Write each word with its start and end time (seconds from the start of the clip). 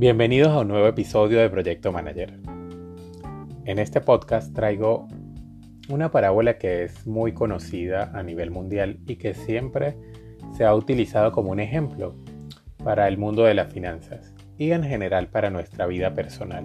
Bienvenidos 0.00 0.48
a 0.48 0.60
un 0.60 0.68
nuevo 0.68 0.86
episodio 0.86 1.40
de 1.40 1.50
Proyecto 1.50 1.92
Manager. 1.92 2.32
En 3.66 3.78
este 3.78 4.00
podcast 4.00 4.54
traigo 4.54 5.06
una 5.90 6.10
parábola 6.10 6.56
que 6.56 6.84
es 6.84 7.06
muy 7.06 7.34
conocida 7.34 8.10
a 8.14 8.22
nivel 8.22 8.50
mundial 8.50 8.98
y 9.06 9.16
que 9.16 9.34
siempre 9.34 9.98
se 10.56 10.64
ha 10.64 10.74
utilizado 10.74 11.32
como 11.32 11.50
un 11.50 11.60
ejemplo 11.60 12.16
para 12.82 13.08
el 13.08 13.18
mundo 13.18 13.42
de 13.42 13.52
las 13.52 13.70
finanzas 13.70 14.34
y 14.56 14.70
en 14.70 14.84
general 14.84 15.26
para 15.26 15.50
nuestra 15.50 15.86
vida 15.86 16.14
personal. 16.14 16.64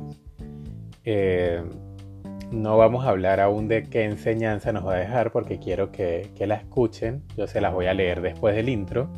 Eh, 1.03 1.61
no 2.51 2.77
vamos 2.77 3.03
a 3.03 3.09
hablar 3.09 3.41
aún 3.41 3.67
de 3.67 3.83
qué 3.83 4.05
enseñanza 4.05 4.71
nos 4.71 4.87
va 4.87 4.93
a 4.93 4.99
dejar 4.99 5.33
porque 5.33 5.59
quiero 5.59 5.91
que, 5.91 6.29
que 6.37 6.47
la 6.47 6.55
escuchen. 6.55 7.23
Yo 7.35 7.47
se 7.47 7.59
las 7.59 7.73
voy 7.73 7.87
a 7.87 7.93
leer 7.93 8.21
después 8.21 8.55
del 8.55 8.69
intro. 8.69 9.09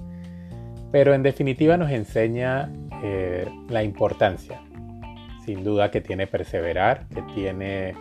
Pero 0.91 1.13
en 1.13 1.23
definitiva 1.23 1.77
nos 1.77 1.91
enseña 1.91 2.71
eh, 3.03 3.47
la 3.69 3.83
importancia, 3.83 4.61
sin 5.45 5.63
duda, 5.63 5.91
que 5.91 6.01
tiene 6.01 6.27
perseverar, 6.27 7.07
que 7.07 7.21
tiene 7.33 7.95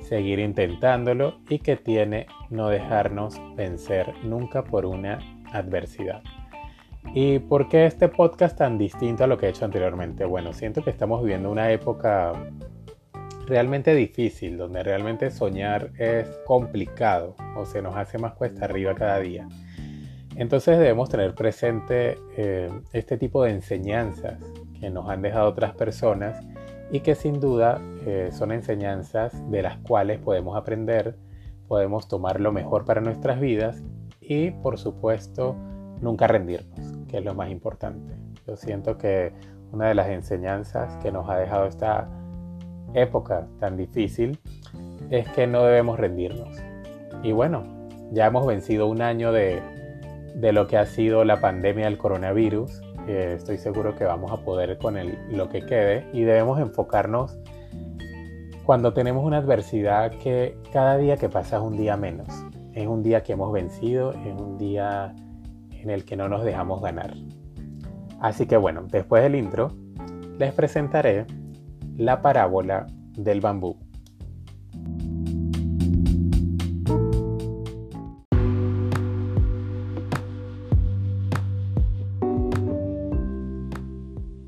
seguir 0.00 0.38
intentándolo 0.38 1.38
y 1.48 1.58
que 1.58 1.76
tiene 1.76 2.26
no 2.50 2.68
dejarnos 2.68 3.40
vencer 3.56 4.12
nunca 4.24 4.64
por 4.64 4.86
una 4.86 5.18
adversidad. 5.52 6.22
¿Y 7.14 7.38
por 7.38 7.68
qué 7.68 7.86
este 7.86 8.08
podcast 8.08 8.58
tan 8.58 8.76
distinto 8.78 9.24
a 9.24 9.26
lo 9.26 9.38
que 9.38 9.46
he 9.46 9.50
hecho 9.50 9.64
anteriormente? 9.64 10.24
Bueno, 10.24 10.52
siento 10.52 10.82
que 10.82 10.90
estamos 10.90 11.22
viviendo 11.22 11.50
una 11.50 11.70
época 11.72 12.32
realmente 13.46 13.94
difícil, 13.94 14.58
donde 14.58 14.82
realmente 14.82 15.30
soñar 15.30 15.90
es 15.98 16.28
complicado 16.46 17.34
o 17.56 17.64
se 17.64 17.80
nos 17.80 17.96
hace 17.96 18.18
más 18.18 18.34
cuesta 18.34 18.66
arriba 18.66 18.94
cada 18.94 19.18
día. 19.20 19.48
Entonces 20.38 20.78
debemos 20.78 21.08
tener 21.08 21.34
presente 21.34 22.16
eh, 22.36 22.70
este 22.92 23.18
tipo 23.18 23.42
de 23.42 23.50
enseñanzas 23.50 24.38
que 24.78 24.88
nos 24.88 25.10
han 25.10 25.20
dejado 25.20 25.48
otras 25.48 25.74
personas 25.74 26.40
y 26.92 27.00
que 27.00 27.16
sin 27.16 27.40
duda 27.40 27.82
eh, 28.06 28.28
son 28.30 28.52
enseñanzas 28.52 29.32
de 29.50 29.62
las 29.62 29.78
cuales 29.78 30.20
podemos 30.20 30.56
aprender, 30.56 31.16
podemos 31.66 32.06
tomar 32.06 32.40
lo 32.40 32.52
mejor 32.52 32.84
para 32.84 33.00
nuestras 33.00 33.40
vidas 33.40 33.82
y 34.20 34.52
por 34.52 34.78
supuesto 34.78 35.56
nunca 36.00 36.28
rendirnos, 36.28 36.78
que 37.08 37.18
es 37.18 37.24
lo 37.24 37.34
más 37.34 37.50
importante. 37.50 38.14
Yo 38.46 38.56
siento 38.56 38.96
que 38.96 39.32
una 39.72 39.88
de 39.88 39.96
las 39.96 40.08
enseñanzas 40.08 40.94
que 41.02 41.10
nos 41.10 41.28
ha 41.28 41.36
dejado 41.36 41.66
esta 41.66 42.08
época 42.94 43.48
tan 43.58 43.76
difícil 43.76 44.38
es 45.10 45.28
que 45.30 45.48
no 45.48 45.64
debemos 45.64 45.98
rendirnos. 45.98 46.56
Y 47.24 47.32
bueno, 47.32 47.64
ya 48.12 48.26
hemos 48.26 48.46
vencido 48.46 48.86
un 48.86 49.02
año 49.02 49.32
de, 49.32 49.60
de 50.34 50.52
lo 50.52 50.66
que 50.66 50.76
ha 50.76 50.86
sido 50.86 51.24
la 51.24 51.40
pandemia 51.40 51.86
del 51.86 51.98
coronavirus. 51.98 52.82
estoy 53.06 53.58
seguro 53.58 53.96
que 53.96 54.04
vamos 54.04 54.30
a 54.32 54.44
poder 54.44 54.78
con 54.78 54.96
lo 55.30 55.48
que 55.48 55.64
quede 55.64 56.06
y 56.12 56.22
debemos 56.22 56.60
enfocarnos 56.60 57.38
cuando 58.64 58.92
tenemos 58.92 59.24
una 59.24 59.38
adversidad 59.38 60.12
que 60.18 60.58
cada 60.72 60.98
día 60.98 61.16
que 61.16 61.30
pasa 61.30 61.56
es 61.56 61.62
un 61.62 61.78
día 61.78 61.96
menos. 61.96 62.28
Es 62.74 62.86
un 62.86 63.02
día 63.02 63.22
que 63.22 63.32
hemos 63.32 63.50
vencido, 63.50 64.12
es 64.12 64.38
un 64.38 64.58
día 64.58 65.14
en 65.70 65.88
el 65.88 66.04
que 66.04 66.16
no 66.16 66.28
nos 66.28 66.44
dejamos 66.44 66.82
ganar. 66.82 67.14
Así 68.20 68.46
que 68.46 68.58
bueno, 68.58 68.84
después 68.90 69.22
del 69.22 69.36
intro, 69.36 69.72
les 70.38 70.52
presentaré 70.52 71.26
la 71.96 72.20
parábola 72.20 72.86
del 73.16 73.40
bambú. 73.40 73.78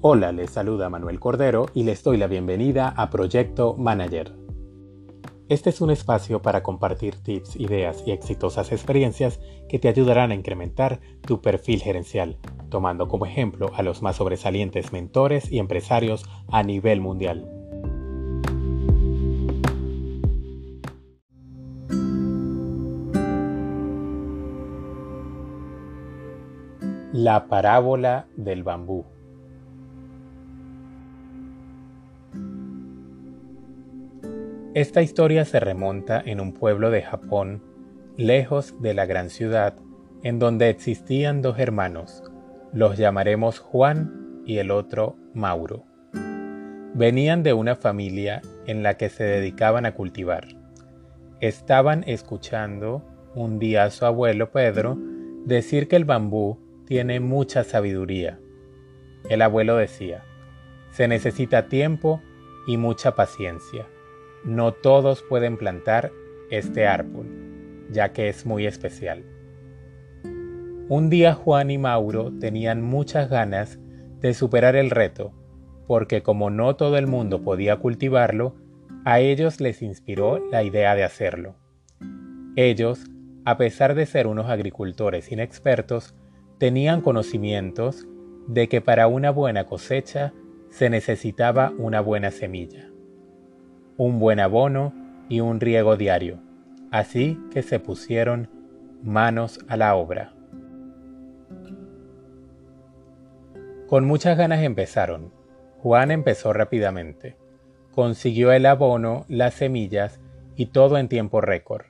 Hola, 0.03 0.33
les 0.33 0.49
saluda 0.49 0.89
Manuel 0.89 1.21
Cordero 1.21 1.67
y 1.75 1.83
les 1.83 2.03
doy 2.03 2.17
la 2.17 2.27
bienvenida 2.27 2.89
a 2.89 3.11
Proyecto 3.11 3.75
Manager. 3.77 4.35
Este 5.51 5.69
es 5.69 5.83
un 5.83 5.91
espacio 5.91 6.41
para 6.41 6.63
compartir 6.63 7.17
tips, 7.17 7.57
ideas 7.57 8.03
y 8.07 8.13
exitosas 8.13 8.73
experiencias 8.73 9.41
que 9.69 9.79
te 9.79 9.89
ayudarán 9.89 10.31
a 10.31 10.35
incrementar 10.35 11.01
tu 11.21 11.43
perfil 11.43 11.83
gerencial, 11.83 12.39
tomando 12.71 13.09
como 13.09 13.27
ejemplo 13.27 13.73
a 13.75 13.83
los 13.83 14.01
más 14.01 14.17
sobresalientes 14.17 14.91
mentores 14.91 15.53
y 15.53 15.59
empresarios 15.59 16.25
a 16.49 16.63
nivel 16.63 17.03
mundial. 17.03 17.47
La 27.13 27.49
parábola 27.49 28.29
del 28.39 28.63
bambú. 28.63 29.05
Esta 34.73 35.03
historia 35.03 35.45
se 35.45 35.59
remonta 35.59 36.23
en 36.25 36.41
un 36.41 36.53
pueblo 36.53 36.93
de 36.93 37.03
Japón, 37.03 37.61
lejos 38.17 38.81
de 38.81 38.95
la 38.95 39.05
gran 39.05 39.29
ciudad, 39.29 39.75
en 40.23 40.39
donde 40.39 40.69
existían 40.69 41.43
dos 41.43 41.59
hermanos, 41.59 42.23
los 42.73 42.97
llamaremos 42.97 43.59
Juan 43.59 44.45
y 44.47 44.59
el 44.59 44.71
otro 44.71 45.17
Mauro. 45.35 45.87
Venían 46.95 47.43
de 47.43 47.53
una 47.53 47.75
familia 47.75 48.43
en 48.65 48.85
la 48.85 48.97
que 48.97 49.09
se 49.09 49.25
dedicaban 49.25 49.87
a 49.87 49.95
cultivar. 49.95 50.47
Estaban 51.41 52.05
escuchando 52.07 53.05
un 53.35 53.59
día 53.59 53.83
a 53.83 53.91
su 53.91 54.07
abuelo 54.07 54.53
Pedro 54.53 54.97
decir 55.47 55.89
que 55.89 55.97
el 55.97 56.05
bambú 56.05 56.61
tiene 56.87 57.19
mucha 57.19 57.65
sabiduría. 57.65 58.39
El 59.29 59.43
abuelo 59.43 59.75
decía, 59.75 60.23
se 60.93 61.09
necesita 61.09 61.67
tiempo 61.67 62.23
y 62.69 62.77
mucha 62.77 63.17
paciencia 63.17 63.89
no 64.45 64.73
todos 64.73 65.23
pueden 65.23 65.57
plantar 65.57 66.13
este 66.51 66.87
árbol, 66.87 67.27
ya 67.91 68.13
que 68.13 68.29
es 68.29 68.47
muy 68.47 68.67
especial. 68.67 69.25
Un 70.89 71.09
día 71.11 71.35
Juan 71.35 71.71
y 71.71 71.79
Mauro 71.79 72.33
tenían 72.41 72.83
muchas 72.83 73.31
ganas 73.31 73.79
de 74.21 74.35
superar 74.35 74.77
el 74.77 74.91
reto, 74.91 75.33
porque 75.87 76.23
como 76.23 76.51
no 76.51 76.75
todo 76.77 76.99
el 76.99 77.07
mundo 77.07 77.43
podía 77.43 77.77
cultivarlo, 77.77 78.57
a 79.05 79.21
ellos 79.21 79.61
les 79.61 79.83
inspiró 79.83 80.39
la 80.51 80.63
idea 80.63 80.95
de 80.95 81.05
hacerlo. 81.05 81.55
Ellos, 82.57 83.05
a 83.45 83.57
pesar 83.57 83.95
de 83.95 84.07
ser 84.07 84.27
unos 84.27 84.51
agricultores 84.51 85.31
inexpertos, 85.31 86.15
tenían 86.59 87.01
conocimientos 87.01 88.07
de 88.49 88.69
que 88.69 88.81
para 88.81 89.07
una 89.07 89.31
buena 89.31 89.67
cosecha 89.67 90.33
se 90.69 90.91
necesitaba 90.91 91.73
una 91.79 92.01
buena 92.01 92.31
semilla 92.31 92.91
un 94.01 94.19
buen 94.19 94.41
abono 94.41 94.95
y 95.29 95.41
un 95.41 95.61
riego 95.61 95.99
diario, 95.99 96.39
así 96.91 97.39
que 97.53 97.61
se 97.61 97.81
pusieron 97.81 98.49
manos 99.03 99.59
a 99.69 99.77
la 99.77 99.95
obra. 99.95 100.33
Con 103.87 104.07
muchas 104.07 104.39
ganas 104.39 104.63
empezaron. 104.63 105.35
Juan 105.83 106.11
empezó 106.13 106.55
rápidamente. 106.55 107.37
Consiguió 107.95 108.53
el 108.53 108.65
abono, 108.65 109.27
las 109.29 109.53
semillas 109.53 110.19
y 110.57 110.67
todo 110.67 110.97
en 110.97 111.09
tiempo 111.09 111.43
récord. 111.43 111.85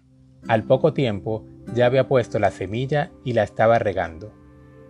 Al 0.49 0.65
poco 0.65 0.93
tiempo 0.93 1.45
ya 1.77 1.87
había 1.87 2.09
puesto 2.09 2.41
la 2.41 2.51
semilla 2.51 3.13
y 3.25 3.35
la 3.35 3.45
estaba 3.45 3.79
regando. 3.79 4.33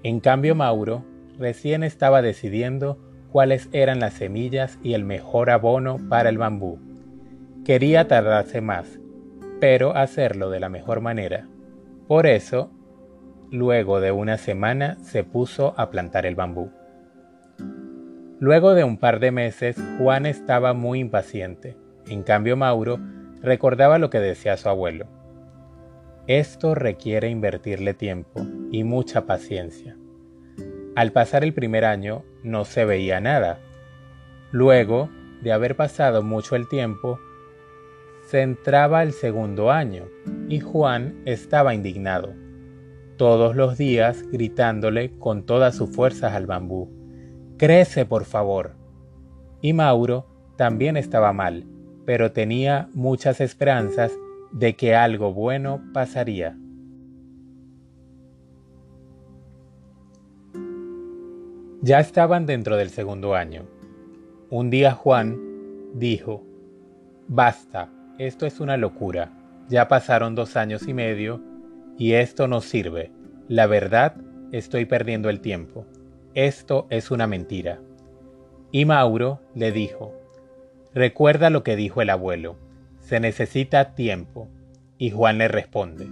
En 0.02 0.20
cambio 0.20 0.54
Mauro 0.54 1.04
recién 1.38 1.82
estaba 1.82 2.22
decidiendo 2.22 2.96
cuáles 3.30 3.68
eran 3.72 4.00
las 4.00 4.14
semillas 4.14 4.78
y 4.82 4.94
el 4.94 5.04
mejor 5.04 5.50
abono 5.50 5.98
para 6.08 6.30
el 6.30 6.38
bambú. 6.38 6.89
Quería 7.64 8.08
tardarse 8.08 8.60
más, 8.60 9.00
pero 9.60 9.94
hacerlo 9.94 10.50
de 10.50 10.60
la 10.60 10.68
mejor 10.68 11.00
manera. 11.00 11.46
Por 12.08 12.26
eso, 12.26 12.70
luego 13.50 14.00
de 14.00 14.12
una 14.12 14.38
semana 14.38 14.96
se 15.02 15.24
puso 15.24 15.74
a 15.76 15.90
plantar 15.90 16.24
el 16.24 16.34
bambú. 16.34 16.70
Luego 18.38 18.74
de 18.74 18.84
un 18.84 18.96
par 18.96 19.20
de 19.20 19.30
meses, 19.30 19.76
Juan 19.98 20.24
estaba 20.24 20.72
muy 20.72 21.00
impaciente. 21.00 21.76
En 22.08 22.22
cambio, 22.22 22.56
Mauro 22.56 22.98
recordaba 23.42 23.98
lo 23.98 24.08
que 24.08 24.18
decía 24.18 24.56
su 24.56 24.70
abuelo. 24.70 25.06
Esto 26.26 26.74
requiere 26.74 27.28
invertirle 27.28 27.92
tiempo 27.92 28.40
y 28.70 28.84
mucha 28.84 29.26
paciencia. 29.26 29.96
Al 30.96 31.12
pasar 31.12 31.44
el 31.44 31.52
primer 31.52 31.84
año 31.84 32.24
no 32.42 32.64
se 32.64 32.86
veía 32.86 33.20
nada. 33.20 33.58
Luego 34.50 35.10
de 35.42 35.52
haber 35.52 35.76
pasado 35.76 36.22
mucho 36.22 36.56
el 36.56 36.68
tiempo, 36.68 37.20
se 38.30 38.42
entraba 38.42 39.02
el 39.02 39.12
segundo 39.12 39.72
año 39.72 40.04
y 40.48 40.60
Juan 40.60 41.20
estaba 41.24 41.74
indignado, 41.74 42.32
todos 43.16 43.56
los 43.56 43.76
días 43.76 44.22
gritándole 44.30 45.18
con 45.18 45.42
todas 45.42 45.74
sus 45.74 45.90
fuerzas 45.90 46.32
al 46.34 46.46
bambú, 46.46 46.88
Crece, 47.58 48.06
por 48.06 48.24
favor. 48.24 48.76
Y 49.60 49.72
Mauro 49.72 50.26
también 50.56 50.96
estaba 50.96 51.32
mal, 51.32 51.66
pero 52.06 52.30
tenía 52.30 52.88
muchas 52.94 53.40
esperanzas 53.40 54.12
de 54.52 54.76
que 54.76 54.94
algo 54.94 55.34
bueno 55.34 55.82
pasaría. 55.92 56.56
Ya 61.82 61.98
estaban 61.98 62.46
dentro 62.46 62.76
del 62.76 62.90
segundo 62.90 63.34
año. 63.34 63.64
Un 64.50 64.70
día 64.70 64.92
Juan 64.92 65.38
dijo, 65.94 66.44
Basta, 67.26 67.90
esto 68.26 68.44
es 68.44 68.60
una 68.60 68.76
locura. 68.76 69.32
Ya 69.70 69.88
pasaron 69.88 70.34
dos 70.34 70.54
años 70.54 70.86
y 70.86 70.92
medio 70.92 71.40
y 71.96 72.12
esto 72.12 72.48
no 72.48 72.60
sirve. 72.60 73.10
La 73.48 73.66
verdad, 73.66 74.14
estoy 74.52 74.84
perdiendo 74.84 75.30
el 75.30 75.40
tiempo. 75.40 75.86
Esto 76.34 76.86
es 76.90 77.10
una 77.10 77.26
mentira. 77.26 77.80
Y 78.72 78.84
Mauro 78.84 79.40
le 79.54 79.72
dijo, 79.72 80.12
Recuerda 80.92 81.48
lo 81.48 81.62
que 81.62 81.76
dijo 81.76 82.02
el 82.02 82.10
abuelo, 82.10 82.58
se 82.98 83.20
necesita 83.20 83.94
tiempo. 83.94 84.50
Y 84.98 85.10
Juan 85.12 85.38
le 85.38 85.48
responde, 85.48 86.06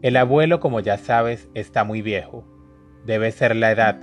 El 0.00 0.16
abuelo, 0.16 0.60
como 0.60 0.80
ya 0.80 0.96
sabes, 0.96 1.50
está 1.52 1.84
muy 1.84 2.00
viejo. 2.00 2.48
Debe 3.04 3.32
ser 3.32 3.54
la 3.54 3.70
edad. 3.70 4.00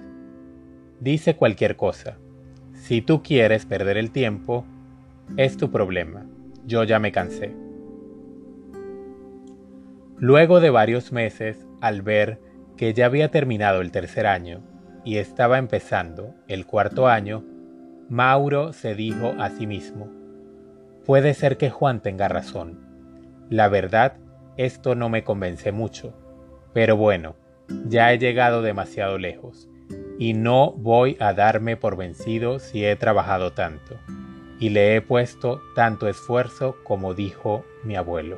Dice 1.00 1.36
cualquier 1.36 1.76
cosa. 1.76 2.20
Si 2.74 3.02
tú 3.02 3.24
quieres 3.24 3.66
perder 3.66 3.98
el 3.98 4.12
tiempo, 4.12 4.64
es 5.38 5.58
tu 5.58 5.72
problema. 5.72 6.28
Yo 6.70 6.84
ya 6.84 7.00
me 7.00 7.12
cansé. 7.12 7.52
Luego 10.18 10.60
de 10.60 10.70
varios 10.70 11.12
meses, 11.12 11.68
al 11.82 12.04
ver 12.04 12.40
que 12.78 12.94
ya 12.94 13.08
había 13.08 13.32
terminado 13.32 13.82
el 13.82 13.92
tercer 13.92 14.28
año 14.28 14.62
y 15.04 15.18
estaba 15.18 15.58
empezando 15.58 16.36
el 16.48 16.68
cuarto 16.68 17.08
año, 17.08 17.44
Mauro 18.08 18.72
se 18.72 18.94
dijo 18.94 19.34
a 19.40 19.50
sí 19.50 19.66
mismo, 19.66 20.12
puede 21.08 21.34
ser 21.34 21.58
que 21.58 21.72
Juan 21.72 22.02
tenga 22.02 22.28
razón. 22.28 23.48
La 23.50 23.68
verdad, 23.68 24.18
esto 24.56 24.94
no 24.94 25.10
me 25.10 25.24
convence 25.24 25.72
mucho, 25.72 26.14
pero 26.72 26.96
bueno, 26.96 27.36
ya 27.88 28.14
he 28.14 28.20
llegado 28.20 28.62
demasiado 28.62 29.18
lejos 29.18 29.68
y 30.20 30.34
no 30.34 30.74
voy 30.74 31.18
a 31.20 31.34
darme 31.34 31.78
por 31.78 31.98
vencido 31.98 32.60
si 32.60 32.86
he 32.86 32.96
trabajado 32.96 33.54
tanto 33.54 33.98
y 34.60 34.70
le 34.70 34.96
he 34.96 35.02
puesto 35.02 35.62
tanto 35.74 36.08
esfuerzo 36.08 36.78
como 36.84 37.14
dijo 37.14 37.66
mi 37.84 37.96
abuelo. 37.96 38.38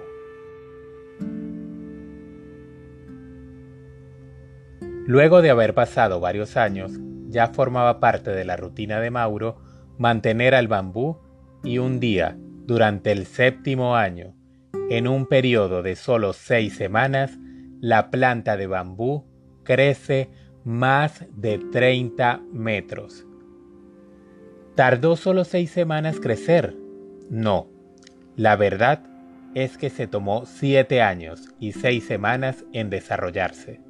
Luego 5.07 5.41
de 5.41 5.50
haber 5.50 5.73
pasado 5.73 6.19
varios 6.19 6.56
años, 6.57 6.91
ya 7.27 7.47
formaba 7.47 8.00
parte 8.00 8.31
de 8.31 8.45
la 8.45 8.56
rutina 8.56 9.00
de 9.00 9.09
Mauro 9.09 9.57
mantener 9.97 10.56
al 10.56 10.68
bambú 10.68 11.18
y 11.63 11.79
un 11.79 12.00
día, 12.00 12.38
durante 12.65 13.12
el 13.12 13.25
séptimo 13.25 13.95
año, 13.95 14.35
en 14.89 15.07
un 15.07 15.25
periodo 15.25 15.83
de 15.83 15.95
solo 15.95 16.33
seis 16.33 16.75
semanas, 16.75 17.38
la 17.79 18.12
planta 18.12 18.57
de 18.57 18.67
bambú 18.67 19.25
crece 19.63 20.29
más 20.63 21.25
de 21.31 21.57
30 21.57 22.41
metros. 22.53 23.25
¿Tardó 24.75 25.18
solo 25.18 25.44
seis 25.44 25.69
semanas 25.69 26.19
crecer? 26.21 26.75
No. 27.29 27.68
La 28.38 28.56
verdad 28.56 29.03
es 29.53 29.77
que 29.77 29.89
se 29.89 30.07
tomó 30.07 30.45
siete 30.45 31.01
años 31.01 31.50
y 31.59 31.73
seis 31.73 32.06
semanas 32.06 32.63
en 32.71 32.89
desarrollarse. 32.89 33.81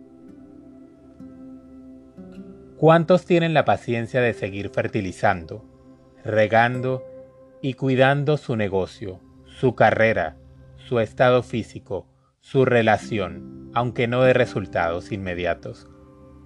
¿Cuántos 2.78 3.26
tienen 3.26 3.54
la 3.54 3.64
paciencia 3.64 4.22
de 4.22 4.34
seguir 4.34 4.70
fertilizando, 4.70 5.64
regando 6.26 7.04
y 7.62 7.76
cuidando 7.76 8.38
su 8.38 8.56
negocio, 8.56 9.20
su 9.46 9.76
carrera, 9.76 10.38
su 10.78 11.00
estado 11.00 11.44
físico, 11.44 12.08
su 12.40 12.66
relación, 12.66 13.70
aunque 13.76 14.08
no 14.08 14.24
de 14.24 14.34
resultados 14.34 15.12
inmediatos, 15.12 15.88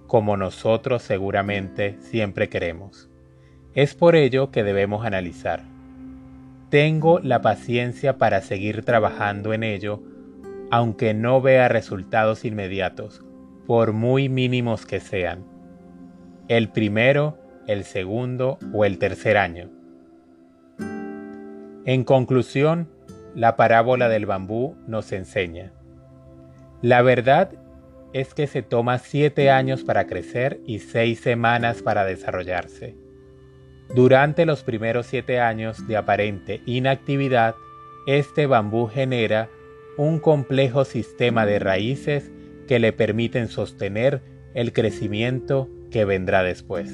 como 0.06 0.36
nosotros 0.36 1.02
seguramente 1.02 1.96
siempre 2.00 2.50
queremos? 2.50 3.08
Es 3.76 3.94
por 3.94 4.16
ello 4.16 4.50
que 4.50 4.64
debemos 4.64 5.06
analizar. 5.06 5.62
¿Tengo 6.68 7.20
la 7.20 7.42
paciencia 7.42 8.18
para 8.18 8.40
seguir 8.40 8.84
trabajando 8.84 9.52
en 9.52 9.62
ello, 9.62 10.02
aunque 10.72 11.14
no 11.14 11.40
vea 11.40 11.68
resultados 11.68 12.44
inmediatos, 12.44 13.22
por 13.68 13.92
muy 13.92 14.28
mínimos 14.28 14.84
que 14.84 14.98
sean? 14.98 15.56
el 16.48 16.68
primero, 16.68 17.38
el 17.66 17.84
segundo 17.84 18.58
o 18.72 18.84
el 18.84 18.98
tercer 18.98 19.36
año. 19.36 19.68
En 21.84 22.04
conclusión, 22.04 22.88
la 23.34 23.56
parábola 23.56 24.08
del 24.08 24.26
bambú 24.26 24.76
nos 24.86 25.12
enseña. 25.12 25.72
La 26.82 27.02
verdad 27.02 27.50
es 28.12 28.34
que 28.34 28.46
se 28.46 28.62
toma 28.62 28.98
siete 28.98 29.50
años 29.50 29.82
para 29.82 30.06
crecer 30.06 30.60
y 30.66 30.78
seis 30.78 31.20
semanas 31.20 31.82
para 31.82 32.04
desarrollarse. 32.04 32.96
Durante 33.94 34.46
los 34.46 34.62
primeros 34.62 35.06
siete 35.06 35.40
años 35.40 35.86
de 35.86 35.96
aparente 35.96 36.60
inactividad, 36.66 37.54
este 38.06 38.46
bambú 38.46 38.88
genera 38.88 39.48
un 39.96 40.18
complejo 40.18 40.84
sistema 40.84 41.46
de 41.46 41.58
raíces 41.58 42.30
que 42.68 42.78
le 42.78 42.92
permiten 42.92 43.48
sostener 43.48 44.22
el 44.54 44.72
crecimiento 44.72 45.68
que 45.90 46.04
vendrá 46.04 46.42
después. 46.42 46.92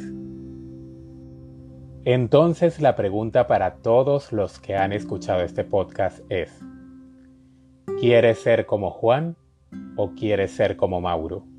Entonces 2.04 2.80
la 2.80 2.96
pregunta 2.96 3.46
para 3.46 3.76
todos 3.76 4.32
los 4.32 4.58
que 4.58 4.76
han 4.76 4.92
escuchado 4.92 5.42
este 5.42 5.64
podcast 5.64 6.20
es, 6.28 6.50
¿quieres 8.00 8.40
ser 8.40 8.66
como 8.66 8.90
Juan 8.90 9.36
o 9.96 10.12
quieres 10.14 10.50
ser 10.50 10.76
como 10.76 11.00
Mauro? 11.00 11.51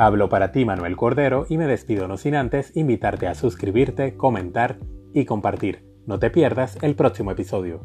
Hablo 0.00 0.28
para 0.28 0.52
ti 0.52 0.64
Manuel 0.64 0.96
Cordero 0.96 1.46
y 1.48 1.58
me 1.58 1.66
despido 1.66 2.06
no 2.06 2.16
sin 2.16 2.36
antes 2.36 2.76
invitarte 2.76 3.26
a 3.26 3.34
suscribirte, 3.34 4.16
comentar 4.16 4.78
y 5.12 5.24
compartir. 5.24 5.84
No 6.06 6.20
te 6.20 6.30
pierdas 6.30 6.78
el 6.82 6.94
próximo 6.94 7.32
episodio. 7.32 7.80